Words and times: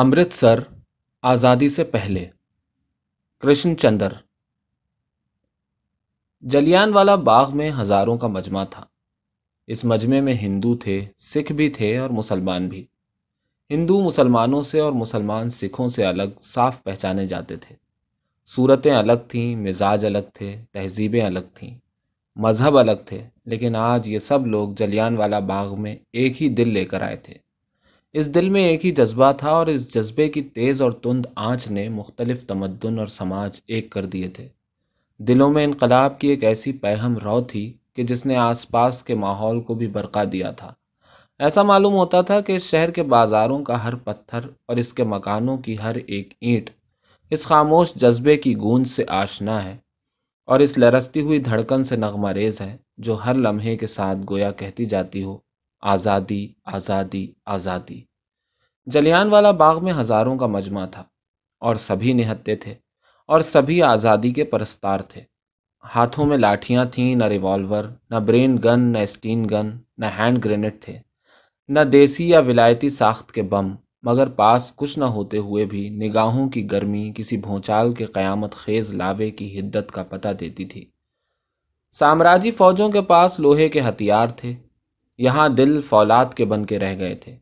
امرتسر 0.00 0.60
آزادی 1.22 1.68
سے 1.68 1.84
پہلے۔ 1.84 2.26
کرشن 3.40 3.76
چندر 3.76 4.12
جلیان 6.40 6.92
والا 6.92 7.14
باغ 7.14 7.56
میں 7.56 7.70
ہزاروں 7.70 8.16
کا 8.16 8.26
مجمع 8.26 8.64
تھا۔ 8.64 8.84
اس 9.66 9.84
مجمع 9.84 10.20
میں 10.20 10.34
ہندو 10.34 10.76
تھے، 10.76 11.06
سکھ 11.18 11.52
بھی 11.52 11.70
تھے 11.70 11.98
اور 11.98 12.10
مسلمان 12.10 12.68
بھی۔ 12.68 12.86
ہندو 13.70 14.00
مسلمانوں 14.00 14.62
سے 14.62 14.80
اور 14.80 14.92
مسلمان 14.92 15.50
سکھوں 15.50 15.88
سے 15.88 16.04
الگ 16.04 16.40
صاف 16.40 16.84
پہچانے 16.84 17.26
جاتے 17.26 17.56
تھے۔ 17.56 17.76
صورتیں 18.46 18.94
الگ 18.94 19.26
تھیں، 19.28 19.56
مزاج 19.56 20.06
الگ 20.06 20.30
تھے، 20.34 20.64
تہذیبیں 20.72 21.22
الگ 21.22 21.48
تھیں۔ 21.54 21.78
مذہب 22.36 22.78
الگ 22.78 23.02
تھے، 23.06 23.28
لیکن 23.44 23.76
آج 23.76 24.08
یہ 24.08 24.18
سب 24.18 24.46
لوگ 24.46 24.68
جلیان 24.76 25.16
والا 25.16 25.38
باغ 25.38 25.82
میں 25.82 25.96
ایک 26.12 26.42
ہی 26.42 26.48
دل 26.48 26.68
لے 26.68 26.84
کر 26.84 27.02
آئے 27.02 27.16
تھے۔ 27.16 27.47
اس 28.12 28.34
دل 28.34 28.48
میں 28.48 28.60
ایک 28.60 28.86
ہی 28.86 28.90
جذبہ 28.90 29.32
تھا 29.32 29.50
اور 29.50 29.66
اس 29.66 29.94
جذبے 29.94 30.28
کی 30.28 30.42
تیز 30.42 30.82
اور 30.82 30.92
تند 30.92 31.26
آنچ 31.34 31.70
نے 31.70 31.88
مختلف 31.88 32.46
تمدن 32.46 32.98
اور 32.98 33.06
سماج 33.06 33.60
ایک 33.66 33.90
کر 33.90 34.06
دیے 34.06 34.28
تھے۔ 34.28 34.48
دلوں 35.18 35.50
میں 35.50 35.64
انقلاب 35.64 36.20
کی 36.20 36.28
ایک 36.28 36.44
ایسی 36.44 36.72
پہم 36.72 37.18
رو 37.24 37.40
تھی 37.40 37.72
کہ 37.94 38.02
جس 38.02 38.26
نے 38.26 38.36
آس 38.36 38.68
پاس 38.68 39.02
کے 39.02 39.14
ماحول 39.14 39.60
کو 39.60 39.74
بھی 39.74 39.86
برقا 39.86 40.22
دیا 40.32 40.50
تھا۔ 40.50 40.74
ایسا 41.38 41.62
معلوم 41.62 41.92
ہوتا 41.92 42.20
تھا 42.20 42.40
کہ 42.40 42.52
اس 42.52 42.62
شہر 42.62 42.90
کے 42.90 43.02
بازاروں 43.02 43.64
کا 43.64 43.84
ہر 43.84 43.94
پتھر 43.94 44.40
اور 44.66 44.76
اس 44.76 44.92
کے 44.92 45.04
مکانوں 45.04 45.56
کی 45.56 45.78
ہر 45.78 45.96
ایک 46.06 46.34
اینٹ 46.40 46.70
اس 47.30 47.46
خاموش 47.46 47.94
جذبے 47.94 48.36
کی 48.36 48.56
گونج 48.56 48.86
سے 48.86 49.04
آشنا 49.08 49.64
ہے 49.64 49.76
اور 50.44 50.60
اس 50.60 50.78
لرستی 50.78 51.20
ہوئی 51.20 51.38
دھڑکن 51.38 51.84
سے 51.84 51.96
نغمہ 51.96 52.28
ریز 52.28 52.60
ہے 52.60 52.76
جو 52.98 53.14
ہر 53.14 53.34
لمحے 53.34 53.76
کے 53.76 53.86
ساتھ 53.86 54.18
گویا 54.30 54.50
کہتی 54.50 54.84
جاتی 54.84 55.22
ہو۔ 55.22 55.38
آزادی 55.82 56.52
آزادی 56.64 57.26
آزادی۔ 57.46 58.00
جلیان 58.86 59.28
والا 59.28 59.50
باغ 59.50 59.84
میں 59.84 59.92
ہزاروں 59.92 60.36
کا 60.38 60.46
مجمع 60.46 60.86
تھا 60.86 61.02
اور 61.58 61.74
سبھی 61.74 62.12
نہتے 62.12 62.56
تھے 62.56 62.74
اور 63.26 63.40
سبھی 63.40 63.82
آزادی 63.82 64.30
کے 64.30 64.44
پرستار 64.44 65.00
تھے۔ 65.00 65.22
ہاتھوں 65.94 66.26
میں 66.26 66.36
لاٹھیاں 66.36 66.84
تھیں، 66.84 67.14
نہ 67.14 67.24
ریوالور 67.24 67.84
نہ 68.10 68.16
برین 68.16 68.58
گن 68.64 68.80
نہ 68.80 68.98
اسٹین 68.98 69.46
گن 69.50 69.70
نہ 69.98 70.06
ہینڈ 70.18 70.44
گرینیڈ 70.44 70.80
تھے۔ 70.80 70.98
نہ 71.68 71.80
دیسی 71.80 72.28
یا 72.28 72.40
ولایتی 72.40 72.88
ساخت 72.88 73.32
کے 73.32 73.42
بم، 73.42 73.74
مگر 74.02 74.28
پاس 74.28 74.72
کچھ 74.76 74.98
نہ 74.98 75.04
ہوتے 75.04 75.38
ہوئے 75.38 75.64
بھی 75.64 75.88
نگاہوں 75.88 76.48
کی 76.48 76.70
گرمی 76.70 77.12
کسی 77.16 77.36
بھونچال 77.36 77.94
کے 77.94 78.04
قیامت 78.04 78.54
خیز 78.54 78.94
لاوے 78.94 79.30
کی 79.30 79.60
حدت 79.60 79.92
کا 79.92 80.02
پتہ 80.02 80.28
دیتی 80.40 80.64
تھی۔ 80.64 80.84
سامراجی 81.90 82.50
فوجوں 82.50 82.88
کے 82.88 83.02
پاس 83.02 83.40
لوہے 83.40 83.68
کے 83.68 83.80
ہتھیار 83.80 84.26
تھے۔ 84.26 84.54
یہاں 85.18 85.48
دل 85.48 85.80
فولاد 85.80 86.26
کے 86.36 86.44
بن 86.44 86.66
کے 86.66 86.78
رہ 86.78 86.98
گئے 86.98 87.14
تھے۔ 87.14 87.36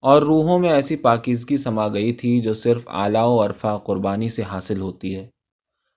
اور 0.00 0.22
روحوں 0.22 0.58
میں 0.58 0.70
ایسی 0.70 0.96
پاکیزگی 0.96 1.56
سما 1.56 1.88
گئی 1.88 2.12
تھی 2.12 2.40
جو 2.40 2.54
صرف 2.54 2.82
اعلیٰ 2.86 3.26
و 3.26 3.44
عرفہ 3.44 3.78
قربانی 3.84 4.28
سے 4.28 4.42
حاصل 4.42 4.80
ہوتی 4.80 5.16
ہے۔ 5.16 5.28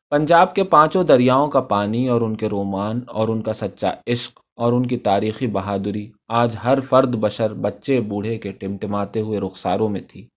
پنجاب 0.10 0.56
کے 0.56 0.64
پانچوں 0.64 1.04
دریاؤں 1.04 1.48
کا 1.48 1.62
پانی 1.62 2.08
اور 2.08 2.22
ان 2.22 2.36
کے 2.36 2.50
رومان 2.50 3.00
اور 3.08 3.28
ان 3.28 3.42
کا 3.42 3.54
سچا 3.54 3.92
عشق 4.08 4.40
اور 4.56 4.74
ان 4.74 4.86
کی 4.86 4.98
تاریخی 4.98 5.48
بہادری 5.48 6.12
آج 6.28 6.56
ہر 6.64 6.80
فرد 6.80 7.16
بشر 7.16 7.54
بچے 7.54 8.02
بوڑھے 8.02 8.38
کے 8.38 8.52
ٹمٹماتے 8.52 9.22
ہوئے 9.22 9.40
رخساروں 9.40 9.90
میں 9.90 10.02
تھی۔ 10.08 10.28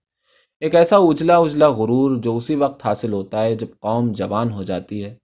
ایک 0.61 0.75
ایسا 0.75 0.97
اجلا 0.97 1.37
اجلا 1.37 1.69
غرور 1.69 2.17
جو 2.17 2.37
اسی 2.37 2.55
وقت 2.55 2.87
حاصل 2.87 3.13
ہوتا 3.13 3.43
ہے 3.45 3.55
جب 3.55 3.67
قوم 3.81 4.13
جوان 4.13 4.53
ہو 4.53 4.63
جاتی 4.63 5.05
ہے 5.05 5.15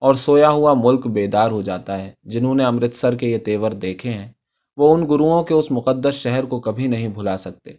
اور 0.00 0.14
سویا 0.14 0.50
ہوا 0.50 0.74
ملک 0.74 1.06
بیدار 1.06 1.50
ہو 1.50 1.62
جاتا 1.62 2.02
ہے، 2.02 2.12
جنہوں 2.22 2.54
نے 2.54 2.64
امرتسر 2.64 3.14
کے 3.14 3.28
یہ 3.28 3.38
تیور 3.38 3.70
دیکھے 3.70 4.10
ہیں۔ 4.10 4.32
وہ 4.76 4.94
ان 4.94 5.08
گروؤں 5.10 5.44
کے 5.44 5.54
اس 5.54 5.70
مقدس 5.70 6.14
شہر 6.14 6.44
کو 6.44 6.60
کبھی 6.60 6.86
نہیں 6.86 7.08
بھلا 7.08 7.36
سکتے۔ 7.36 7.70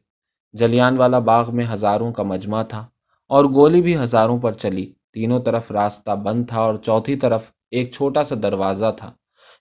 جلیان 0.54 0.98
والا 0.98 1.20
باغ 1.20 1.56
میں 1.56 1.66
ہزاروں 1.74 2.12
کا 2.14 2.24
مجمع 2.24 2.64
تھا 2.64 2.88
اور 3.28 3.46
گولی 3.46 3.82
بھی 3.82 3.98
ہزاروں 3.98 4.40
پر 4.40 4.54
چلی۔ 4.54 4.94
تینوں 5.14 5.40
طرف 5.40 5.72
راستہ 5.72 6.12
بند 6.12 6.46
تھا 6.48 6.62
اور 6.62 6.76
چوتھی 6.76 7.16
طرف 7.16 7.52
ایک 7.72 7.92
چھوٹا 7.92 8.24
سا 8.24 8.36
دروازہ 8.44 8.94
تھا۔ 8.98 9.12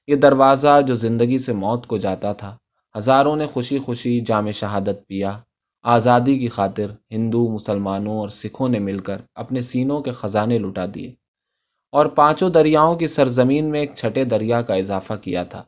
یہ 0.06 0.14
دروازہ 0.14 0.80
جو 0.86 0.94
زندگی 0.94 1.38
سے 1.38 1.52
موت 1.52 1.86
کو 1.86 1.96
جاتا 1.96 2.32
تھا۔ 2.32 2.56
ہزاروں 2.98 3.36
نے 3.36 3.46
خوشی 3.46 3.78
خوشی 3.78 4.20
جامع 4.20 4.50
شہادت 4.50 5.06
پیا۔ 5.06 5.38
آزادی 5.82 6.38
کی 6.38 6.48
خاطر 6.48 6.86
ہندو، 7.10 7.48
مسلمانوں 7.48 8.18
اور 8.18 8.28
سکھوں 8.28 8.68
نے 8.68 8.78
مل 8.78 8.98
کر 8.98 9.16
اپنے 9.34 9.60
سینوں 9.60 10.00
کے 10.00 10.10
خزانے 10.10 10.58
لٹا 10.58 10.86
دیے 10.94 11.14
اور 11.92 12.06
پانچوں 12.06 12.50
دریاؤں 12.50 12.96
کی 12.96 13.06
سرزمین 13.06 13.70
میں 13.70 13.80
ایک 13.80 13.94
چھٹے 13.94 14.24
دریا 14.24 14.62
کا 14.62 14.74
اضافہ 14.74 15.14
کیا 15.14 15.42
تھا۔ 15.42 15.62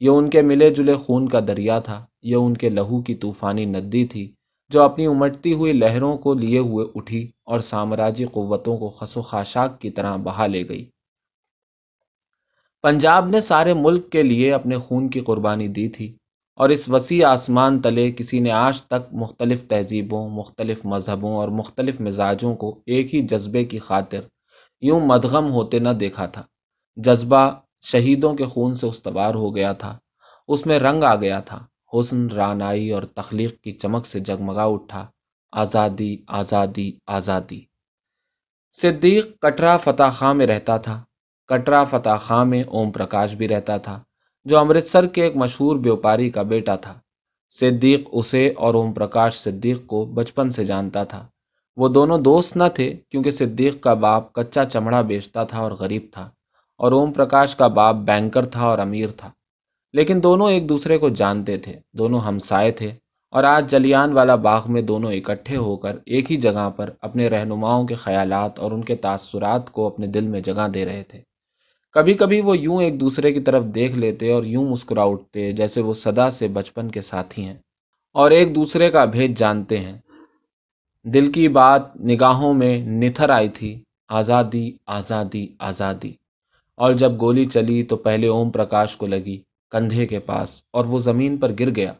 یہ 0.00 0.10
ان 0.10 0.30
کے 0.30 0.42
ملے 0.42 0.70
جلے 0.70 0.94
خون 0.94 1.28
کا 1.28 1.40
دریا 1.48 1.78
تھا، 1.78 2.06
یہ 2.22 2.36
ان 2.36 2.56
کے 2.56 2.68
لہو 2.68 3.02
کی 3.02 3.14
طوفانی 3.14 3.64
ندی 3.64 4.04
تھی 4.06 4.32
جو 4.70 4.82
اپنی 4.82 5.06
امٹتی 5.06 5.52
ہوئی 5.52 5.72
لہروں 5.72 6.16
کو 6.18 6.34
لیے 6.34 6.58
ہوئے 6.58 6.86
اٹھی 6.94 7.30
اور 7.44 7.58
سامراجی 7.60 8.24
قوتوں 8.24 8.76
کو 8.76 8.88
خس 8.88 9.16
و 9.16 9.22
خاشاک 9.22 9.80
کی 9.80 9.90
طرح 9.90 10.16
بہا 10.16 10.46
لے 10.46 10.68
گئی۔ 10.68 10.84
پنجاب 12.82 13.28
نے 13.28 13.40
سارے 13.40 13.74
ملک 13.74 14.10
کے 14.12 14.22
لیے 14.22 14.52
اپنے 14.52 14.76
خون 14.76 15.08
کی 15.08 15.20
قربانی 15.20 15.68
دی 15.68 15.88
تھی 15.88 16.16
اور 16.60 16.68
اس 16.68 16.88
وسیع 16.88 17.26
آسمان 17.28 17.80
تلے 17.80 18.10
کسی 18.12 18.40
نے 18.40 18.50
آج 18.50 18.82
تک 18.82 19.12
مختلف 19.12 19.68
تہذیبوں، 19.68 20.28
مختلف 20.30 20.84
مذہبوں 20.84 21.36
اور 21.36 21.48
مختلف 21.48 22.00
مزاجوں 22.00 22.54
کو 22.54 22.80
ایک 22.86 23.14
ہی 23.14 23.20
جذبے 23.20 23.64
کی 23.64 23.78
خاطر 23.78 24.20
یوں 24.80 25.00
مدغم 25.00 25.50
ہوتے 25.50 25.78
نہ 25.78 25.88
دیکھا 25.88 26.26
تھا۔ 26.26 26.42
جذبہ 26.96 27.50
شہیدوں 27.82 28.34
کے 28.34 28.44
خون 28.44 28.74
سے 28.74 28.86
استوار 28.86 29.34
ہو 29.34 29.56
گیا 29.56 29.72
تھا۔ 29.72 29.98
اس 30.48 30.66
میں 30.66 30.78
رنگ 30.78 31.04
آ 31.04 31.14
گیا 31.14 31.40
تھا۔ 31.40 31.66
حسن 31.92 32.26
رانائی 32.26 32.90
اور 32.90 33.02
تخلیق 33.02 33.60
کی 33.60 33.70
چمک 33.70 34.06
سے 34.06 34.20
جگمگا 34.20 34.64
اٹھا۔ 34.64 35.06
آزادی 35.52 36.16
آزادی 36.26 36.92
آزادی۔ 37.06 37.60
صدیق 38.72 39.26
کٹرا 39.40 39.76
فتح 39.76 40.10
خاں 40.12 40.34
میں 40.34 40.46
رہتا 40.46 40.76
تھا۔ 40.76 41.04
کٹرا 41.46 41.84
فتح 41.84 42.16
خاں 42.20 42.44
میں 42.44 42.62
اوم 42.62 42.90
پرکاش 42.90 43.34
بھی 43.34 43.48
رہتا 43.48 43.76
تھا، 43.76 44.02
جو 44.44 44.58
امرتسر 44.58 45.06
کے 45.06 45.22
ایک 45.22 45.36
مشہور 45.36 45.76
بیوپاری 45.76 46.30
کا 46.30 46.42
بیٹا 46.42 46.76
تھا۔ 46.76 46.98
صدیق 47.50 48.08
اسے 48.12 48.52
اور 48.56 48.74
اوم 48.74 48.92
پرکاش 48.92 49.38
صدیق 49.38 49.86
کو 49.86 50.04
بچپن 50.04 50.50
سے 50.50 50.64
جانتا 50.64 51.04
تھا۔ 51.04 51.26
وہ 51.76 51.88
دونوں 51.88 52.18
دوست 52.18 52.56
نہ 52.56 52.64
تھے، 52.74 52.96
کیونکہ 53.10 53.30
صدیق 53.30 53.80
کا 53.80 53.94
باپ 53.94 54.32
کچا 54.32 54.64
چمڑا 54.64 55.00
بیچتا 55.00 55.44
تھا 55.44 55.58
اور 55.58 55.72
غریب 55.72 56.06
تھا۔ 56.12 56.30
اور 56.76 56.92
اوم 56.92 57.12
پرکاش 57.12 57.56
کا 57.56 57.66
باپ 57.66 57.94
بینکر 57.94 58.44
تھا 58.44 58.66
اور 58.66 58.78
امیر 58.78 59.06
تھا۔ 59.10 59.30
لیکن 59.92 60.22
دونوں 60.22 60.50
ایک 60.50 60.68
دوسرے 60.68 60.98
کو 60.98 61.08
جانتے 61.08 61.58
تھے، 61.58 61.72
دونوں 61.92 62.20
ہمسائے 62.20 62.72
تھے 62.72 62.92
اور 63.30 63.44
آج 63.44 63.70
جلیان 63.70 64.12
والا 64.12 64.34
باغ 64.34 64.64
میں 64.68 64.82
دونوں 64.82 65.12
اکٹھے 65.12 65.56
ہو 65.56 65.76
کر 65.76 65.98
ایک 66.06 66.32
ہی 66.32 66.36
جگہ 66.36 66.70
پر 66.76 66.90
اپنے 67.00 67.28
رہنماؤں 67.28 67.86
کے 67.86 67.94
خیالات 67.94 68.58
اور 68.58 68.72
ان 68.72 68.82
کے 68.82 68.96
تاثرات 68.96 69.72
کو 69.72 69.86
اپنے 69.86 70.06
دل 70.06 70.26
میں 70.26 70.40
جگہ 70.40 70.68
دے 70.74 70.84
رہے 70.84 71.02
تھے۔ 71.02 71.20
کبھی 71.92 72.14
کبھی 72.14 72.40
وہ 72.40 72.58
یوں 72.58 72.82
ایک 72.82 73.00
دوسرے 73.00 73.32
کی 73.32 73.40
طرف 73.40 73.64
دیکھ 73.64 73.94
لیتے 73.94 74.32
اور 74.32 74.44
یوں 74.44 74.68
مسکرا 74.68 75.02
اٹھتے 75.02 75.52
جیسے 75.52 75.80
وہ 75.80 75.94
سدا 75.94 76.30
سے 76.30 76.48
بچپن 76.48 76.88
کے 76.88 77.00
ساتھی 77.00 77.44
ہیں 77.44 77.56
اور 78.12 78.30
ایک 78.30 78.54
دوسرے 78.54 78.90
کا 78.90 79.04
بھید 79.04 79.38
جانتے 79.38 79.78
ہیں۔ 79.78 79.98
دل 81.04 81.32
کی 81.32 81.48
بات 81.48 81.96
نگاہوں 82.00 82.54
میں 82.54 82.78
نتھر 82.78 83.30
آئی 83.30 83.48
تھی، 83.48 83.82
آزادی 84.08 84.70
آزادی 84.86 85.46
آزادی۔ 85.58 86.25
اور 86.76 86.92
جب 86.92 87.20
گولی 87.20 87.44
چلی 87.44 87.82
تو 87.82 87.96
پہلے 87.96 88.26
اوم 88.26 88.50
پرکاش 88.50 88.96
کو 88.96 89.06
لگی 89.06 89.42
کندھے 89.70 90.06
کے 90.06 90.18
پاس 90.18 90.62
اور 90.72 90.84
وہ 90.84 90.98
زمین 90.98 91.36
پر 91.36 91.52
گر 91.60 91.76
گیا۔ 91.76 91.92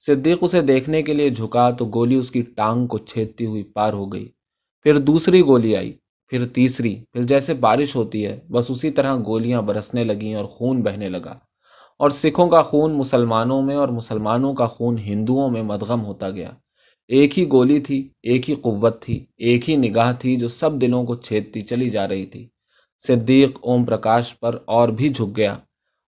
صدیق 0.00 0.38
اسے 0.40 0.60
دیکھنے 0.60 1.02
کے 1.02 1.14
لیے 1.14 1.30
جھکا 1.30 1.70
تو 1.70 1.84
گولی 1.94 2.14
اس 2.14 2.30
کی 2.30 2.42
ٹانگ 2.42 2.86
کو 2.86 2.98
چھیدتی 2.98 3.46
ہوئی 3.46 3.62
پار 3.62 3.92
ہو 3.92 4.06
گئی۔ 4.06 4.28
پھر 4.82 4.98
دوسری 4.98 5.40
گولی 5.40 5.76
آئی، 5.76 5.92
پھر 6.28 6.46
تیسری، 6.46 7.04
پھر 7.12 7.22
جیسے 7.22 7.54
بارش 7.54 7.96
ہوتی 7.96 8.26
ہے، 8.26 8.40
بس 8.50 8.70
اسی 8.70 8.90
طرح 8.90 9.16
گولیاں 9.26 9.62
برسنے 9.62 10.04
لگیں 10.04 10.34
اور 10.34 10.44
خون 10.44 10.82
بہنے 10.82 11.08
لگا۔ 11.08 11.38
اور 11.98 12.10
سکھوں 12.10 12.48
کا 12.48 12.62
خون 12.62 12.92
مسلمانوں 12.92 13.62
میں 13.62 13.76
اور 13.76 13.88
مسلمانوں 13.88 14.54
کا 14.54 14.66
خون 14.66 14.98
ہندوؤں 14.98 15.50
میں 15.50 15.62
مدغم 15.62 16.04
ہوتا 16.04 16.30
گیا۔ 16.30 16.50
ایک 17.08 17.38
ہی 17.38 17.48
گولی 17.50 17.80
تھی، 17.80 18.08
ایک 18.22 18.50
ہی 18.50 18.54
قوت 18.54 19.02
تھی، 19.02 19.26
ایک 19.36 19.70
ہی 19.70 19.76
نگاہ 19.76 20.12
تھی 20.12 20.36
جو 20.36 20.48
سب 20.48 20.80
دلوں 20.80 21.04
کو 21.04 21.14
چھیدتی 21.14 21.60
چلی 21.60 21.90
جا 21.90 22.08
رہی 22.08 22.26
تھی۔ 22.26 22.48
صدیق 23.04 23.58
اوم 23.60 23.84
پرکاش 23.84 24.38
پر 24.40 24.56
اور 24.64 24.88
بھی 24.88 25.08
جھک 25.08 25.36
گیا۔ 25.36 25.56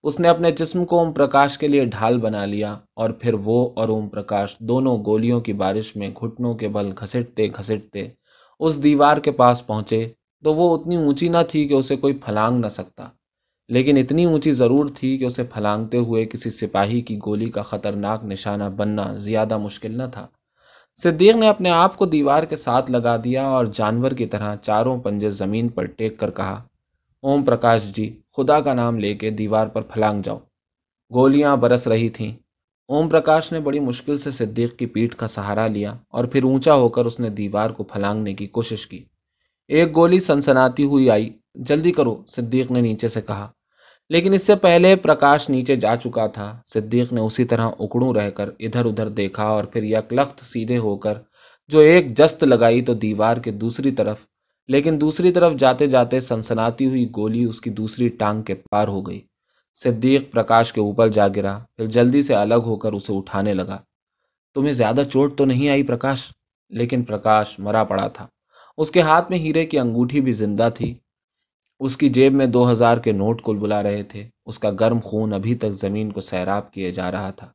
اس 0.05 0.19
نے 0.21 0.29
اپنے 0.29 0.51
جسم 0.51 0.85
کو 0.85 0.99
اوم 0.99 1.13
پرکاش 1.13 1.57
کے 1.59 1.69
لیے 1.69 1.85
ڈھال 1.85 2.19
بنا 2.19 2.45
لیا 2.45 2.73
اور 2.95 3.11
پھر 3.11 3.35
وہ 3.35 3.59
اور 3.75 3.89
اوم 3.89 4.09
پرکاش 4.09 4.57
دونوں 4.59 4.97
گولیوں 5.07 5.41
کی 5.41 5.53
بارش 5.53 5.95
میں 5.97 6.09
گھٹنوں 6.21 6.55
کے 6.55 6.69
بل 6.69 6.91
گھسٹتے 7.01 7.49
گھسٹتے 7.49 8.05
اس 8.61 8.83
دیوار 8.83 9.17
کے 9.17 9.31
پاس 9.31 9.67
پہنچے۔ 9.67 10.07
تو 10.45 10.55
وہ 10.55 10.77
اتنی 10.77 10.97
اونچی 10.97 11.29
نہ 11.29 11.43
تھی 11.49 11.67
کہ 11.69 11.75
اسے 11.75 11.97
کوئی 11.97 12.15
پھلانگ 12.15 12.61
نہ 12.61 12.69
سکتا، 12.69 13.07
لیکن 13.71 13.97
اتنی 13.97 14.25
اونچی 14.25 14.53
ضرور 14.53 14.89
تھی 14.95 15.17
کہ 15.19 15.25
اسے 15.25 15.45
پھلانگتے 15.45 15.99
ہوئے 15.99 16.25
کسی 16.25 16.51
سپاہی 16.51 17.01
کی 17.01 17.19
گولی 17.27 17.49
کا 17.51 17.63
خطرناک 17.63 18.25
نشانہ 18.25 18.65
بننا 18.77 19.15
زیادہ 19.17 19.59
مشکل 19.59 19.97
نہ 19.99 20.07
تھا۔ 20.13 20.27
صدیق 20.99 21.37
نے 21.37 21.49
اپنے 21.49 21.71
آپ 21.71 21.97
کو 21.97 22.07
دیوار 22.07 22.43
کے 22.43 22.57
ساتھ 22.57 22.91
لگا 22.91 23.17
دیا 23.17 23.47
اور 23.47 23.67
جانور 23.73 24.11
کی 24.11 24.27
طرح 24.27 24.55
چاروں 24.57 24.99
پنجے 24.99 25.31
زمین 25.31 25.69
پر 25.69 25.85
ٹیک 25.85 26.19
کر 26.21 26.31
کہا 26.31 26.63
اوم 27.27 27.43
پرکاش 27.43 27.83
جی 27.85 28.21
خدا 28.37 28.61
کا 28.61 28.75
نام 28.75 28.99
لے 28.99 29.15
کے 29.15 29.31
دیوار 29.31 29.67
پر 29.67 29.83
پھلانگ 29.83 30.23
جاؤ۔ 30.23 30.39
گولیاں 31.15 31.57
برس 31.57 31.87
رہی 31.89 32.09
تھیں۔ 32.09 32.33
اوم 32.89 33.09
پرکاش 33.09 33.53
نے 33.53 33.61
بڑی 33.61 33.81
مشکل 33.81 34.19
سے 34.19 34.31
صدیق 34.31 34.77
کی 34.77 34.87
پیٹھ 34.87 35.17
کا 35.17 35.27
سہارا 35.27 35.67
لیا 35.67 35.95
اور 36.09 36.25
پھر 36.25 36.45
اونچا 36.45 36.75
ہو 36.75 36.89
کر 36.89 37.05
اس 37.05 37.21
نے 37.21 37.29
دیوار 37.29 37.71
کو 37.71 37.85
پھلانگنے 37.85 38.35
کی 38.35 38.47
کوشش 38.47 38.87
کی۔ 38.87 39.05
ایک 39.69 39.97
گولی 39.97 40.21
سنسناتی 40.21 40.85
ہوئی 40.85 41.11
آئی۔ 41.11 41.31
جلدی 41.55 41.93
کرو، 41.93 42.23
صدیق 42.29 42.71
نے 42.71 42.81
نیچے 42.81 43.09
سے 43.09 43.21
کہا۔ 43.21 43.49
لیکن 44.09 44.33
اس 44.33 44.43
سے 44.43 44.57
پہلے 44.57 44.97
پرکاش 44.97 45.51
نیچے 45.51 45.77
جا 45.77 45.97
چکا 45.97 46.27
تھا۔ 46.27 46.61
صدیق 46.67 47.13
نے 47.13 47.21
اسی 47.21 47.45
طرح 47.45 47.71
اکڑوں 47.79 48.15
رہ 48.15 48.31
کر 48.31 48.51
ادھر 48.59 48.85
ادھر 48.85 49.09
دیکھا 49.09 49.45
اور 49.45 49.65
پھر 49.65 49.83
یک 49.83 50.13
لخت 50.13 50.45
سیدھے 50.45 50.79
ہو 50.79 50.97
کر 50.97 51.15
جو 51.69 51.79
ایک 51.79 52.17
جست 52.19 52.45
لگائی 52.45 52.83
تو 52.83 52.95
دیوار 52.95 53.37
کے 53.37 53.51
دوسری 53.51 53.91
طرف 53.91 54.25
لیکن 54.69 55.01
دوسری 55.01 55.33
طرف 55.33 55.53
جاتے 55.59 55.87
جاتے 55.87 56.21
سنسناتی 56.21 56.87
ہوئی 56.87 57.11
گولی 57.17 57.45
اس 57.45 57.61
کی 57.61 57.71
دوسری 57.71 58.09
ٹانگ 58.09 58.43
کے 58.43 58.55
پار 58.55 58.89
ہو 58.89 59.01
گئی۔ 59.01 59.21
صدیق 59.75 60.33
پرکاش 60.33 60.73
کے 60.73 60.81
اوپر 60.81 61.09
جا 61.09 61.29
گرا، 61.29 61.59
پھر 61.77 61.87
جلدی 61.87 62.23
سے 62.23 62.35
الگ 62.35 62.63
ہو 62.67 62.77
کر 62.77 62.93
اسے 62.93 63.17
اٹھانے 63.17 63.55
لگا۔ 63.55 63.79
تمہیں 64.55 64.73
زیادہ 64.73 65.03
چوٹ 65.13 65.39
تو 65.39 65.45
نہیں 65.45 65.69
آئی 65.69 65.83
پرکاش؟ 65.83 66.33
لیکن 66.69 67.03
پرکاش 67.03 67.59
مرا 67.59 67.85
پڑا 67.85 68.09
تھا۔ 68.09 68.27
اس 68.79 68.91
کے 68.91 69.01
ہاتھ 69.01 69.31
میں 69.31 69.39
ہیرے 69.39 69.67
کی 69.67 69.79
انگوٹھی 69.79 70.21
بھی 70.21 70.33
زندہ 70.33 70.69
تھی۔ 70.75 70.95
اس 71.81 71.97
کی 71.97 72.09
جیب 72.09 72.33
میں 72.33 72.47
دو 72.47 72.73
ہزار 72.73 72.97
کے 72.97 73.13
نوٹ 73.13 73.43
کل 73.43 73.57
بلا 73.57 73.83
رہے 73.83 74.03
تھے۔ 74.03 74.29
اس 74.47 74.59
کا 74.59 74.71
گرم 74.71 74.99
خون 75.05 75.33
ابھی 75.33 75.55
تک 75.55 75.71
زمین 75.71 76.13
کو 76.13 76.21
سیراب 76.21 76.73
کیے 76.73 76.91
جا 76.91 77.13
رہا 77.13 77.31
تھا۔ 77.31 77.49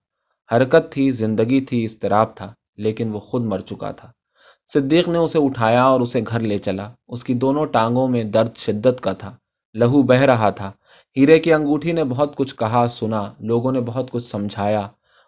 حرکت 0.56 0.92
تھی، 0.92 1.12
زندگی 1.12 1.62
تھی 1.62 1.84
استراب 1.84 2.36
تھا، 2.36 2.54
لیکن 2.78 3.12
وہ 3.12 3.20
خود 3.20 3.42
مر 3.42 3.60
چکا 3.60 3.92
تھا۔ 3.92 4.12
صدیق 4.68 5.10
نے 5.10 5.18
اسے 5.18 5.40
اٹھایا 5.40 5.84
اور 5.84 6.02
اسے 6.02 6.22
گھر 6.28 6.40
لے 6.40 6.58
چلا۔ 6.58 6.92
اس 7.08 7.24
کی 7.24 7.34
دونوں 7.34 7.66
ٹانگوں 7.66 8.08
میں 8.08 8.24
درد 8.24 8.58
شدت 8.58 9.02
کا 9.02 9.14
تھا، 9.14 9.36
لہو 9.74 10.02
بہ 10.02 10.16
رہا 10.16 10.50
تھا۔ 10.50 10.72
ہیرے 11.18 11.40
کی 11.40 11.54
انگوٹھی 11.54 11.92
نے 11.92 12.04
بہت 12.04 12.36
کچھ 12.36 12.56
کہا، 12.56 12.86
سنا، 12.90 13.34
لوگوں 13.40 13.72
نے 13.72 13.82
بہت 13.82 14.12
کچھ 14.12 14.24
سمجھایا۔ 14.24 14.88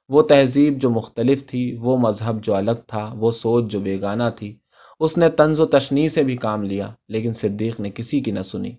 وہ 0.09 0.21
تہذیب 0.21 0.77
جو 0.77 0.89
مختلف 0.89 1.45
تھی، 1.45 1.77
وہ 1.81 1.97
مذہب 1.97 2.43
جو 2.43 2.55
الگ 2.55 2.71
تھا، 2.87 3.13
وہ 3.17 3.31
سوچ 3.31 3.71
جو 3.71 3.79
بیگانہ 3.79 4.23
تھی۔ 4.35 4.57
اس 4.99 5.17
نے 5.17 5.29
طنز 5.29 5.59
و 5.59 5.65
تشنی 5.65 6.09
سے 6.09 6.23
بھی 6.23 6.37
کام 6.37 6.63
لیا، 6.63 6.89
لیکن 7.07 7.33
صدیق 7.33 7.79
نے 7.79 7.89
کسی 7.95 8.19
کی 8.19 8.31
نہ 8.31 8.41
سنی۔ 8.41 8.71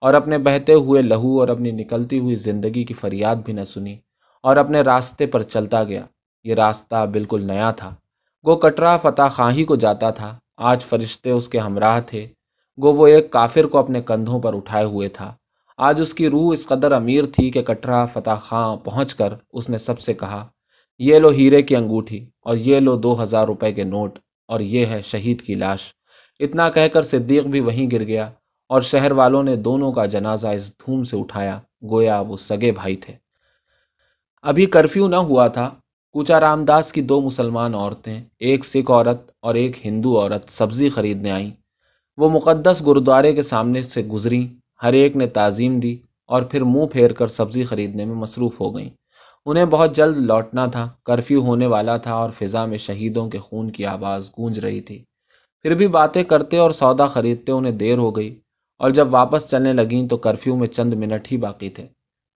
اور 0.00 0.14
اپنے 0.14 0.38
بہتے 0.38 0.72
ہوئے 0.72 1.02
لہو 1.02 1.40
اور 1.40 1.48
اپنی 1.48 1.70
نکلتی 1.70 2.18
ہوئی 2.18 2.36
زندگی 2.36 2.84
کی 2.84 2.94
فریاد 2.94 3.36
بھی 3.36 3.52
نہ 3.52 3.64
سنی۔ 3.64 3.96
اور 4.42 4.56
اپنے 4.56 4.80
راستے 4.80 5.26
پر 5.26 5.42
چلتا 5.42 5.84
گیا۔ 5.84 6.06
یہ 6.44 6.54
راستہ 6.54 7.06
بالکل 7.06 7.46
نیا 7.46 7.70
تھا۔ 7.70 7.94
گو 8.46 8.56
کٹرا 8.56 8.96
فتح 8.96 9.28
خاہی 9.30 9.64
کو 9.64 9.76
جاتا 9.76 10.10
تھا۔ 10.10 10.38
آج 10.56 10.82
فرشتے 10.82 11.30
اس 11.30 11.48
کے 11.48 11.58
ہمراہ 11.58 12.00
تھے۔ 12.06 12.28
گو 12.82 12.92
وہ 12.92 13.06
ایک 13.06 13.30
کافر 13.30 13.64
کو 13.64 13.78
اپنے 13.78 14.02
کندھوں 14.02 14.40
پر 14.40 14.56
اٹھائے 14.56 14.84
ہوئے 14.84 15.08
تھا۔ 15.08 15.34
آج 15.78 16.00
اس 16.00 16.14
کی 16.14 16.28
روح 16.28 16.52
اس 16.52 16.66
قدر 16.66 16.92
امیر 16.92 17.24
تھی 17.24 17.50
کہ 17.50 17.62
کٹرا 17.62 18.06
فتح 18.06 18.34
خاں 18.40 18.76
پہنچ 18.76 19.14
کر 19.14 19.34
اس 19.52 19.70
نے 19.70 19.78
سب 19.78 20.00
سے 20.00 20.14
کہا، 20.14 20.46
یہ 20.98 21.18
لو 21.18 21.28
ہیرے 21.28 21.62
کی 21.62 21.76
انگوٹھی 21.76 22.26
اور 22.42 22.56
یہ 22.56 22.80
لو 22.80 22.96
دو 22.96 23.22
ہزار 23.22 23.46
روپے 23.46 23.72
کے 23.72 23.84
نوٹ 23.84 24.18
اور 24.48 24.60
یہ 24.60 24.86
ہے 24.86 25.00
شہید 25.02 25.40
کی 25.40 25.54
لاش۔ 25.54 25.80
اتنا 26.40 26.70
کہہ 26.70 26.88
کر 26.88 27.02
صدیق 27.02 27.44
بھی 27.44 27.60
وہیں 27.60 27.90
گر 27.90 28.04
گیا 28.04 28.30
اور 28.68 28.80
شہر 28.80 29.12
والوں 29.12 29.42
نے 29.42 29.56
دونوں 29.56 29.92
کا 29.92 30.06
جنازہ 30.06 30.48
اس 30.48 30.72
دھوم 30.72 31.02
سے 31.02 31.18
اٹھایا، 31.20 31.60
گویا 31.90 32.20
وہ 32.20 32.36
سگے 32.36 32.72
بھائی 32.72 32.96
تھے۔ 32.96 33.14
ابھی 34.42 34.66
کرفیو 34.66 35.08
نہ 35.08 35.16
ہوا 35.16 35.48
تھا۔ 35.48 35.74
کوچا 36.12 36.40
رام 36.40 36.64
داس 36.64 36.92
کی 36.92 37.02
دو 37.02 37.20
مسلمان 37.20 37.74
عورتیں، 37.74 38.24
ایک 38.38 38.64
سکھ 38.64 38.90
عورت 38.90 39.30
اور 39.42 39.54
ایک 39.54 39.86
ہندو 39.86 40.20
عورت 40.20 40.44
سبزی 40.48 40.88
خریدنے 40.88 41.30
آئیں۔ 41.30 41.50
وہ 42.16 42.28
مقدس 42.28 42.82
گرودوارے 42.86 43.32
کے 43.32 43.42
سامنے 43.42 43.82
سے 43.82 44.02
گزری 44.02 44.48
ہر 44.82 44.92
ایک 44.92 45.16
نے 45.16 45.26
تعظیم 45.26 45.80
دی 45.80 45.96
اور 46.26 46.42
پھر 46.42 46.64
منہ 46.64 46.86
پھیر 46.86 47.12
کر 47.12 47.26
سبزی 47.26 47.64
خریدنے 47.64 48.04
میں 48.04 48.14
مصروف 48.14 48.60
ہو 48.60 48.76
گئیں۔ 48.76 48.90
انہیں 49.46 49.64
بہت 49.64 49.96
جلد 49.96 50.16
لوٹنا 50.16 50.66
تھا، 50.66 50.88
کرفیو 51.04 51.40
ہونے 51.40 51.66
والا 51.66 51.96
تھا 51.96 52.14
اور 52.14 52.30
فضا 52.30 52.66
میں 52.66 52.78
شہیدوں 52.78 53.28
کے 53.28 53.38
خون 53.38 53.70
کی 53.70 53.86
آواز 53.86 54.30
گونج 54.38 54.58
رہی 54.58 54.80
تھی۔ 54.80 55.04
پھر 55.62 55.74
بھی 55.74 55.88
باتیں 55.88 56.24
کرتے 56.24 56.56
اور 56.56 56.70
سودا 56.70 57.06
خریدتے 57.06 57.52
انہیں 57.52 57.72
دیر 57.72 57.98
ہو 57.98 58.10
گئی 58.10 58.40
اور 58.78 58.90
جب 58.90 59.08
واپس 59.10 59.46
چلنے 59.46 59.72
لگیں 59.72 60.08
تو 60.08 60.16
کرفیو 60.16 60.56
میں 60.56 60.68
چند 60.68 60.94
منٹ 60.94 61.32
ہی 61.32 61.36
باقی 61.36 61.68
تھے۔ 61.68 61.86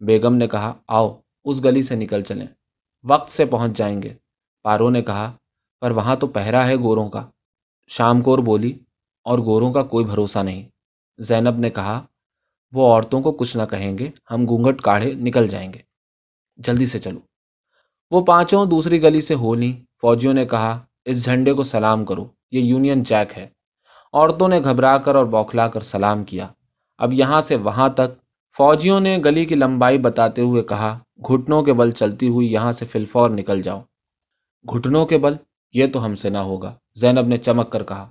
بیگم 0.01 0.35
نے 0.35 0.49
کہا، 0.49 0.75
آؤ، 0.89 1.17
اس 1.45 1.65
گلی 1.65 1.83
سے 1.83 1.95
نکل 1.95 2.23
چلیں۔ 2.23 2.47
وقت 3.09 3.31
سے 3.31 3.45
پہنچ 3.45 3.73
جائیں 3.73 4.03
گے۔ 4.03 4.15
پارو 4.63 4.91
نے 4.91 5.03
کہا، 5.03 5.33
پر 5.81 5.91
وہاں 5.91 6.17
تو 6.17 6.27
پہرا 6.27 6.67
ہے 6.67 6.77
گوروں 6.77 7.09
کا۔ 7.09 7.31
شام 7.89 8.23
کور 8.23 8.39
بولی، 8.39 8.79
اور 9.25 9.39
گوروں 9.39 9.73
کا 9.73 9.83
کوئی 9.83 10.05
بھروسہ 10.05 10.39
نہیں۔ 10.39 10.69
زینب 11.19 11.59
نے 11.59 11.71
کہا، 11.71 12.07
وہ 12.73 12.95
عورتوں 12.95 13.23
کو 13.23 13.33
کچھ 13.33 13.57
نہ 13.57 13.63
کہیں 13.71 13.99
گے، 13.99 14.11
ہم 14.31 14.45
گونگٹ 14.49 14.81
کاڑھے 14.81 15.15
نکل 15.15 15.49
جائیں 15.49 15.73
گے۔ 15.73 15.79
جلدی 16.57 16.87
سے 16.87 16.99
چلو۔ 16.99 17.21
وہ 18.11 18.25
پانچوں 18.25 18.67
دوسری 18.67 19.03
گلی 19.03 19.21
سے 19.21 19.35
ہو 19.35 19.55
لی 19.55 19.85
فوجیوں 20.01 20.35
نے 20.35 20.47
کہا، 20.47 20.85
اس 21.05 21.25
جھنڈے 21.25 21.53
کو 21.53 21.63
سلام 21.63 22.05
کرو، 22.05 22.27
یہ 22.51 22.61
یونین 22.61 23.03
جیک 23.03 23.39
ہے۔ 23.39 23.49
عورتوں 24.13 24.49
نے 24.49 24.61
گھبرا 24.61 24.99
کر 24.99 25.15
اور 25.15 25.25
بوکھلا 25.25 25.69
کر 25.69 25.81
سلام 25.81 26.25
کیا۔ 26.25 26.49
اب 26.99 27.13
یہاں 27.13 27.41
سے 27.41 27.57
وہاں 27.57 27.89
تک 27.89 28.26
فوجیوں 28.59 29.01
نے 29.01 29.19
گلی 29.25 29.45
کی 29.45 29.55
لمبائی 29.55 29.99
بتاتے 29.99 30.43
ہوئے 30.43 30.63
کہا، 30.63 30.99
گھٹنوں 31.29 31.63
کے 31.63 31.73
بل 31.73 31.91
چلتی 31.91 32.29
ہوئی 32.29 32.53
یہاں 32.53 32.73
سے 32.73 32.85
فلفور 32.85 33.31
نکل 33.31 33.63
جاؤ 33.63 33.83
گھٹنوں 34.75 35.07
کے 35.07 35.19
بل؟ 35.19 35.35
یہ 35.73 35.87
تو 35.93 36.05
ہم 36.05 36.17
سے 36.17 36.31
نہ 36.31 36.39
ہوگا، 36.39 36.75
زینب 36.95 37.27
نے 37.27 37.37
چمک 37.37 37.73
کر 37.73 37.83
کہا۔ 37.85 38.11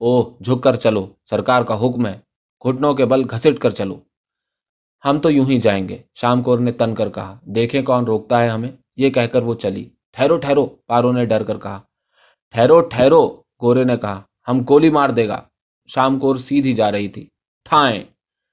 اوہ، 0.00 0.42
جھک 0.44 0.62
کر 0.62 0.76
چلو، 0.76 1.06
سرکار 1.30 1.62
کا 1.62 1.78
حکم 1.80 2.06
ہے۔ 2.06 2.20
گھٹنوں 2.68 2.94
کے 2.94 3.04
بل 3.04 3.22
گھسٹ 3.30 3.58
کر 3.58 3.70
چلو۔ 3.70 4.00
ہم 5.04 5.18
تو 5.18 5.30
یوں 5.30 5.46
ہی 5.46 5.60
جائیں 5.60 5.88
گے، 5.88 5.98
شام 6.14 6.42
کور 6.42 6.58
نے 6.58 6.72
تن 6.72 6.94
کر 6.94 7.08
کہا۔ 7.08 7.38
دیکھیں 7.42 7.82
کون 7.82 8.04
روکتا 8.04 8.42
ہے 8.42 8.48
ہمیں۔ 8.48 8.72
یہ 8.96 9.10
کہہ 9.10 9.26
کر 9.32 9.42
وہ 9.42 9.54
چلی۔ 9.54 9.88
ٹھہرو 10.12 10.36
ٹھہرو 10.36 10.66
پارو 10.66 11.12
نے 11.12 11.24
ڈر 11.24 11.42
کر 11.44 11.58
کہا۔ 11.58 11.80
ٹھہرو 12.50 12.80
ٹھہرو، 12.80 13.28
گورے 13.62 13.84
نے 13.84 13.96
کہا۔ 13.96 14.22
ہم 14.48 14.60
گولی 14.68 14.90
مار 14.90 15.08
دے 15.08 15.28
گا۔ 15.28 15.42
شام 15.86 16.18
کور 16.18 16.36
سیدھی 16.36 16.72
جا 16.72 16.92
رہی 16.92 17.08
تھی۔ 17.08 17.28
ٹھائیں۔ 17.64 18.04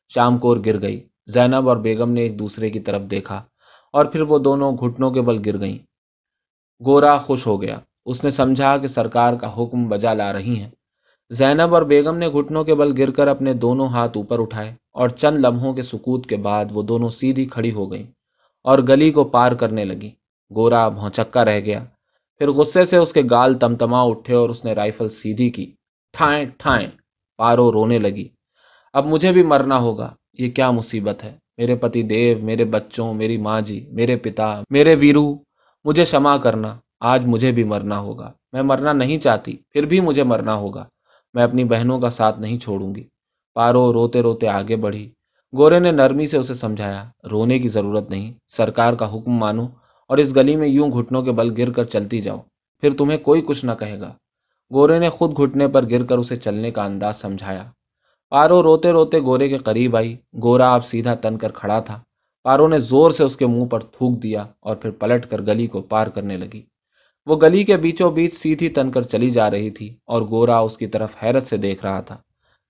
شام 0.10 0.38
کور 0.38 0.58
گر 0.66 0.82
گئی۔ 0.82 1.08
زینب 1.28 1.70
اور 1.70 1.78
بیگم 1.78 2.12
نے 2.12 2.22
ایک 2.22 2.40
دوسرے 2.40 2.70
کی 2.70 2.80
طرف 2.80 3.02
دیکھا 3.02 3.44
اور 3.94 4.06
پھر 4.06 4.22
وہ 4.22 4.40
دونوں 4.40 4.72
گھٹنوں 4.72 5.12
کے 5.12 5.22
بل 5.22 5.42
گر 5.46 5.60
گئیں۔ 5.60 5.78
گورا 6.86 7.18
خوش 7.18 7.48
ہو 7.48 7.62
گیا۔ 7.62 7.80
اس 8.06 8.24
نے 8.24 8.30
سمجھا 8.30 8.78
کہ 8.78 8.88
سرکار 8.88 9.34
کا 9.34 9.54
حکم 9.58 9.90
بجا 9.90 10.14
لا 10.14 10.34
رہی 10.34 10.60
ہیں۔ 10.60 10.70
زینب 11.30 11.74
اور 11.74 11.82
بیگم 11.82 12.18
نے 12.18 12.28
گھٹنوں 12.30 12.64
کے 12.64 12.76
بل 12.76 12.94
گر 12.98 13.12
کر 13.12 13.28
اپنے 13.28 13.54
دونوں 13.54 13.88
ہاتھ 13.88 14.18
اوپر 14.18 14.40
اٹھائے 14.40 14.76
اور 14.92 15.10
چند 15.10 15.38
لمحوں 15.38 15.74
کے 15.74 15.82
سکوت 15.82 16.26
کے 16.26 16.38
بعد 16.38 16.66
وہ 16.72 16.84
دونوں 16.84 17.10
سیدھی 17.10 17.46
کھڑی 17.46 17.72
ہو 17.72 17.92
گئیں 17.92 18.08
اور 18.64 18.80
گلی 18.80 19.12
کو 19.12 19.24
پار 19.24 19.52
کرنے 19.52 19.86
لگی 19.86 20.10
گورا 20.56 20.90
بھونچکا 20.90 21.46
رہ 21.46 21.60
گیا۔ 21.60 21.84
پھر 22.38 22.52
غصے 22.52 22.86
سے 22.86 22.98
اس 22.98 23.14
کے 23.14 23.22
گال 23.32 23.54
تمتما 23.54 24.02
اٹھے 24.02 24.36
اور 24.36 24.50
اس 24.50 24.66
نے 24.66 24.74
رائفل 24.74 25.10
سیدھی 25.10 25.50
کی۔ 25.50 25.76
ٹھائیں 26.12 26.46
ٹھائیں، 26.58 26.88
پارو 27.38 27.72
رونے 27.72 28.00
لگی۔ 28.00 28.28
اب 28.94 29.08
مجھے 29.08 29.32
بھی 29.32 29.44
مرنا 29.44 29.78
ہوگا۔ 29.80 30.14
یہ 30.38 30.52
کیا 30.52 30.72
مصیبت 30.72 31.24
ہے؟ 31.24 31.36
میرے 31.58 31.76
پتی 31.76 32.04
دیو، 32.04 32.46
میرے 32.46 32.66
بچوں، 32.66 33.14
میری 33.14 33.38
ماں 33.38 33.62
جی 33.62 33.88
میرے 33.92 34.16
پتا، 34.16 34.62
میرے 34.70 34.96
ویرو، 35.00 35.36
مجھے 35.86 36.06
شما 36.06 36.38
کرنا، 36.38 36.78
آج 37.00 37.26
مجھے 37.26 37.52
بھی 37.52 37.64
مرنا 37.64 38.00
ہوگا۔ 38.00 38.32
میں 38.52 38.62
مرنا 38.62 38.94
نہیں 38.94 39.18
چاہتی، 39.18 39.58
پھر 39.70 39.86
بھی 39.86 40.00
مجھے 40.00 40.24
مرنا 40.24 40.56
ہوگا۔ 40.56 40.86
میں 41.34 41.44
اپنی 41.44 41.64
بہنوں 41.64 42.00
کا 42.00 42.10
ساتھ 42.10 42.40
نہیں 42.40 42.60
چھوڑوں 42.60 42.96
گی۔ 42.96 43.04
پارو، 43.54 43.94
روتے 43.94 44.22
روتے 44.22 44.48
آگے 44.48 44.76
بڑھی۔ 44.76 45.12
گورے 45.58 45.80
نے 45.80 45.92
نرمی 45.92 46.26
سے 46.26 46.38
اسے 46.38 46.54
سمجھایا، 46.54 47.10
رونے 47.32 47.60
کی 47.60 47.68
ضرورت 47.68 48.10
نہیں، 48.10 48.34
سرکار 48.48 48.94
کا 48.94 49.14
حکم 49.14 49.32
مانو 49.32 49.68
اور 50.08 50.18
اس 50.18 50.36
گلی 50.36 50.56
میں 50.56 50.68
یوں 50.68 50.92
گھٹنوں 50.92 51.22
کے 51.22 51.32
بل 51.32 51.54
گر 51.58 51.72
کر 51.72 51.84
چلتی 51.84 52.22
جاؤ، 52.22 52.38
پھر 52.82 52.90
تمہیں 52.98 53.18
کوئی 53.18 53.42
کچھ 53.42 53.66
نہ 53.66 53.72
کہے 53.80 54.00
گا۔ 54.00 54.14
گورے 54.74 55.00
نے 55.00 55.10
خود 55.10 55.38
گھٹنے 55.38 55.68
پر 55.68 55.90
گر 55.90 56.04
کر 56.04 56.18
اسے 56.18 56.36
چلنے 56.36 56.72
کا 56.72 56.84
انداز 56.84 57.16
سمجھایا۔ 57.16 57.64
پارو 58.34 58.64
روتے 58.64 58.92
روتے 58.92 59.20
گورے 59.20 59.50
کے 59.50 59.58
قریب 59.58 59.96
آئی۔ 59.96 60.18
گورا 60.44 60.74
آپ 60.74 60.86
سیدھا 60.86 61.16
تن 61.16 61.38
کر 61.38 61.52
کھڑا 61.52 61.80
تھا۔ 61.80 62.00
پارو 62.44 62.68
نے 62.68 62.80
زور 62.80 63.12
سے 63.12 63.24
اس 63.24 63.36
کے 63.36 63.48
منہ 63.48 63.66
پر 63.66 63.80
تھوک 63.80 64.24
دیا 64.24 64.46
اور 64.60 64.76
پھر 64.76 64.92
پلٹ 64.92 65.26
کر 65.26 65.42
گلی 65.42 65.68
کو 65.68 65.82
پار 65.82 66.08
کرنے 66.08 66.38
لگی۔ 66.38 66.62
وہ 67.26 67.36
گلی 67.36 67.64
کے 67.64 67.78
بیچوں 67.78 68.12
بیچ 68.12 68.34
سیدھی 68.34 68.70
تن 68.70 68.92
کر 68.92 69.02
چلی 69.02 69.30
جا 69.30 69.50
رہی 69.52 69.70
تھی 69.70 69.96
اور 70.06 70.22
گورا 70.22 70.58
اس 70.58 70.78
کی 70.78 70.88
طرف 70.88 71.16
حیرت 71.24 71.44
سے 71.44 71.58
دیکھ 71.58 71.86
رہا 71.86 72.02
تھا۔ 72.02 72.18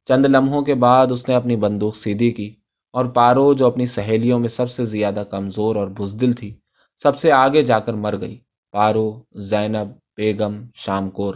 چند 0.05 0.25
لمحوں 0.25 0.61
کے 0.61 0.75
بعد 0.75 1.07
اس 1.11 1.29
نے 1.29 1.35
اپنی 1.35 1.55
بندوق 1.55 1.95
سیدھی 1.95 2.31
کی 2.31 2.55
اور 2.91 3.05
پارو 3.05 3.53
جو 3.53 3.67
اپنی 3.67 3.85
سہیلیوں 3.85 4.39
میں 4.39 4.49
سب 4.49 4.71
سے 4.71 4.85
زیادہ 4.85 5.23
کمزور 5.31 5.75
اور 5.75 5.87
بزدل 5.87 6.33
تھی، 6.33 6.53
سب 6.95 7.17
سے 7.17 7.31
آگے 7.31 7.61
جا 7.61 7.79
کر 7.79 7.93
مر 7.93 8.15
گئی۔ 8.21 8.39
پارو، 8.71 9.23
زینب، 9.35 9.87
بیگم 10.17 10.61
شام 10.75 11.09
کور 11.09 11.35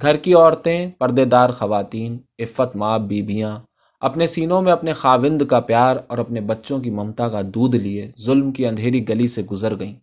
گھر 0.00 0.16
کی 0.16 0.34
عورتیں 0.34 0.90
پردے 0.98 1.24
دار 1.24 1.50
خواتین، 1.50 2.18
عفت 2.38 2.76
ماں 2.76 2.98
بیبیاں، 2.98 3.58
اپنے 4.00 4.26
سینوں 4.26 4.62
میں 4.62 4.72
اپنے 4.72 4.92
خاوند 4.92 5.42
کا 5.42 5.60
پیار 5.60 5.96
اور 6.06 6.18
اپنے 6.18 6.40
بچوں 6.40 6.78
کی 6.78 6.90
ممتا 6.90 7.28
کا 7.28 7.40
دودھ 7.54 7.76
لیے 7.76 8.10
ظلم 8.20 8.52
کی 8.52 8.66
اندھیری 8.66 9.08
گلی 9.08 9.26
سے 9.26 9.42
گزر 9.42 9.78
گئیں۔ 9.78 9.94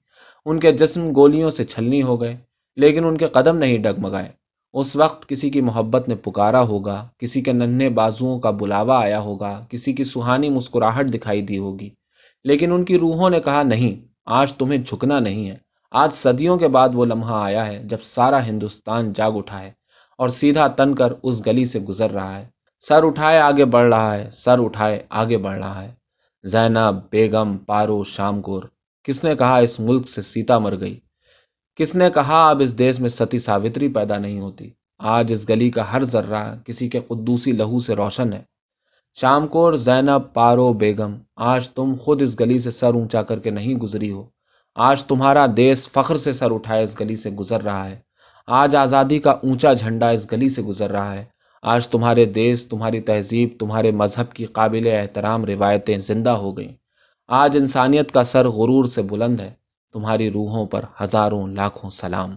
ان 0.46 0.60
کے 0.60 0.72
جسم 0.72 1.12
گولیوں 1.16 1.50
سے 1.50 1.64
چھلنی 1.64 2.04
ہو 2.04 2.22
گئے، 2.22 2.38
لیکن 2.76 3.06
ان 3.06 3.18
کے 3.18 3.28
قدم 3.28 3.58
نہیں 3.58 3.78
ڈگمگائے۔ 3.78 4.30
اس 4.74 4.96
وقت 4.96 5.30
کسی 5.30 5.50
کی 5.50 5.62
محبت 5.62 6.10
نے 6.10 6.16
پکارا 6.16 6.62
ہوگا، 6.62 7.08
کسی 7.18 7.42
کے 7.42 7.54
ننھے 7.54 7.90
بازوؤں 7.90 8.40
کا 8.40 8.52
بلاوا 8.52 9.00
آیا 9.00 9.20
ہوگا، 9.20 9.66
کسی 9.70 9.94
کی 9.94 10.04
سہانی 10.04 10.50
مسکراہٹ 10.50 11.14
دکھائی 11.14 11.42
دی 11.42 11.58
ہوگی۔ 11.58 11.90
لیکن 12.44 12.72
ان 12.72 12.86
کی 12.86 13.00
روحوں 13.00 13.30
نے 13.30 13.40
کہا، 13.40 13.64
نہیں، 13.64 14.08
آج 14.26 14.54
تمہیں 14.54 14.78
جھکنا 14.78 15.20
نہیں 15.20 15.50
ہے۔ 15.50 15.56
آج 15.92 16.14
صدیوں 16.14 16.58
کے 16.58 16.68
بعد 16.68 16.90
وہ 16.94 17.06
لمحہ 17.06 17.36
آیا 17.36 17.68
ہے 17.68 17.82
جب 17.84 17.98
سارا 18.02 18.48
ہندوستان 18.48 19.14
جاگ 19.14 19.32
اٹھا 19.32 19.62
ہے۔ 19.62 19.79
اور 20.20 20.30
سیدھا 20.30 20.68
تن 20.68 20.96
کر 20.96 21.14
اس 21.24 21.46
گلی 21.46 21.66
سے 21.66 21.80
گزر 21.80 22.12
رہا 22.12 22.38
ہے۔ 22.38 22.48
سر 22.82 23.04
اٹھائے 23.04 23.40
آگے 23.40 23.66
بڑھ 23.66 23.88
رہا 23.94 24.16
ہے، 24.16 24.30
سر 24.32 24.60
اٹھائے 24.60 25.04
آگے 25.10 25.38
بڑھ 25.38 25.60
رہا 25.60 25.84
ہے۔ 25.84 25.92
زینب، 26.44 26.96
بیگم، 27.12 27.58
پارو 27.58 28.04
شام 28.04 28.42
گور 28.48 28.64
کس 29.04 29.24
نے 29.24 29.36
کہا 29.36 29.58
اس 29.58 29.80
ملک 29.80 30.08
سے 30.08 30.22
سیتا 30.22 30.60
مر 30.60 30.80
گئی؟ 30.80 31.00
کس 31.76 31.96
نے 31.96 32.10
کہا 32.10 32.50
اب 32.50 32.62
اس 32.62 32.78
دیش 32.80 33.00
میں 33.00 33.10
ستی 33.10 33.38
ساوتری 33.38 33.88
پیدا 33.88 34.18
نہیں 34.18 34.40
ہوتی؟ 34.40 34.70
آج 35.00 35.34
اس 35.34 35.50
گلی 35.50 35.70
کا 35.70 35.94
ہر 35.94 36.04
ذرہ 36.04 36.56
کسی 36.66 36.90
کے 36.90 37.00
قدوسی 37.00 37.52
لہو 37.52 37.80
سے 37.80 37.96
روشن 37.96 38.34
ہے۔ 38.34 38.44
شام 39.22 39.48
کور 39.48 39.74
زینب، 39.74 40.34
پارو، 40.34 40.74
بیگم، 40.74 41.18
آج 41.36 41.70
تم 41.70 41.94
خود 42.00 42.22
اس 42.22 42.40
گلی 42.40 42.60
سے 42.60 42.72
سر 42.72 42.94
اونچا 42.94 43.22
کر 43.22 43.40
کے 43.40 43.50
نہیں 43.50 43.76
گزری 43.76 44.12
ہو۔ 44.12 44.24
آج 44.76 45.04
تمہارا 45.04 45.46
دیس 45.58 45.90
فخر 45.90 46.18
سے 46.18 46.34
سر 46.34 46.52
اٹھائے 46.52 46.84
اس 46.84 47.00
گلی 47.00 47.16
سے 47.16 47.30
گزر 47.30 47.62
رہا 47.62 47.90
ہے۔ 47.90 48.09
آج 48.52 48.76
آزادی 48.76 49.20
کا 49.20 49.32
اونچا 49.32 49.74
جھنڈا 49.74 50.10
اس 50.10 50.32
گلی 50.32 50.50
سے 50.50 50.62
گزر 50.62 50.92
رہا 50.92 51.14
ہے۔ 51.14 51.26
آج 51.62 51.88
تمہارے 51.88 52.26
دیس، 52.26 52.68
تمہاری 52.68 53.00
تہذیب، 53.00 53.50
تمہارے 53.60 53.92
مذہب 53.92 54.34
کی 54.34 54.46
قابل 54.46 54.90
احترام 54.92 55.46
روایتیں 55.46 55.98
زندہ 55.98 56.30
ہو 56.30 56.58
گئیں۔ 56.58 56.74
آج 57.28 57.58
انسانیت 57.58 58.12
کا 58.12 58.24
سر 58.24 58.48
غرور 58.48 58.86
سے 58.86 59.02
بلند 59.02 59.40
ہے۔ 59.40 59.54
تمہاری 59.94 60.32
روحوں 60.32 60.66
پر 60.66 60.82
ہزاروں 61.02 61.48
لاکھوں 61.48 61.90
سلام۔ 61.90 62.34